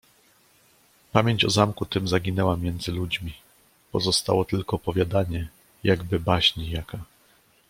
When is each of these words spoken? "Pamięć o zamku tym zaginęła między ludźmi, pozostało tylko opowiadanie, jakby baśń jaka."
"Pamięć 1.11 1.45
o 1.45 1.49
zamku 1.49 1.85
tym 1.85 2.07
zaginęła 2.07 2.57
między 2.57 2.91
ludźmi, 2.91 3.33
pozostało 3.91 4.45
tylko 4.45 4.75
opowiadanie, 4.75 5.47
jakby 5.83 6.19
baśń 6.19 6.61
jaka." 6.65 6.97